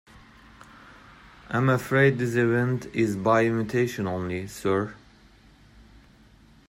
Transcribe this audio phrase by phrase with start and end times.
[1.49, 4.95] I'm afraid this event is by invitation only, sir.